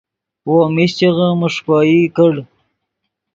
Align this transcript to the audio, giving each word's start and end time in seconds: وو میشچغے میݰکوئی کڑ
وو 0.47 0.57
میشچغے 0.75 1.27
میݰکوئی 1.39 1.97
کڑ 2.15 2.33